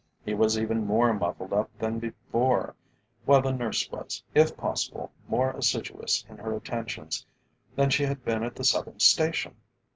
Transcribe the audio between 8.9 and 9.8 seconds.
station.